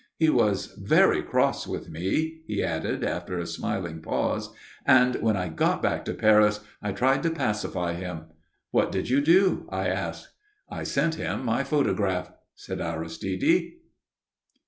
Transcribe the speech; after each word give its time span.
He 0.17 0.31
was 0.31 0.75
very 0.83 1.21
cross 1.21 1.67
with 1.67 1.87
me," 1.87 2.41
he 2.47 2.63
added 2.63 3.03
after 3.03 3.37
a 3.37 3.45
smiling 3.45 4.01
pause, 4.01 4.51
"and 4.83 5.13
when 5.17 5.37
I 5.37 5.47
got 5.47 5.83
back 5.83 6.05
to 6.05 6.15
Paris 6.15 6.59
I 6.81 6.91
tried 6.91 7.21
to 7.21 7.29
pacify 7.29 7.93
him." 7.93 8.23
"What 8.71 8.91
did 8.91 9.11
you 9.11 9.21
do?" 9.21 9.67
I 9.69 9.89
asked. 9.89 10.29
"I 10.67 10.85
sent 10.85 11.13
him 11.21 11.45
my 11.45 11.63
photograph," 11.63 12.31
said 12.55 12.81
Aristide. 12.81 13.73